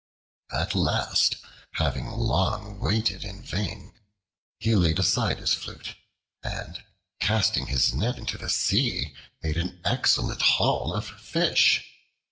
[0.51, 1.35] At last,
[1.73, 3.93] having long waited in vain,
[4.57, 5.93] he laid aside his flute,
[6.41, 6.83] and
[7.19, 11.85] casting his net into the sea, made an excellent haul of fish.